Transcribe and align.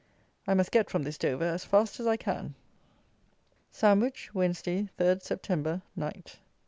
I 0.47 0.55
must 0.55 0.71
get 0.71 0.89
from 0.89 1.03
this 1.03 1.19
Dover, 1.19 1.45
as 1.45 1.63
fast 1.63 1.99
as 1.99 2.07
I 2.07 2.17
can. 2.17 2.55
_Sandwich, 3.71 4.33
Wednesday, 4.33 4.89
3rd 4.97 5.21
Sept. 5.21 5.81
Night. 5.95 6.37